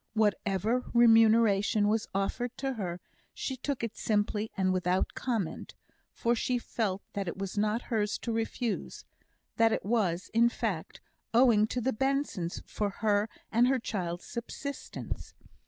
[0.15, 2.99] Whatever remuneration was offered to her,
[3.35, 5.75] she took it simply and without comment;
[6.11, 9.05] for she felt that it was not hers to refuse;
[9.57, 11.01] that it was, in fact,
[11.35, 15.35] owing to the Bensons for her and her child's subsistence.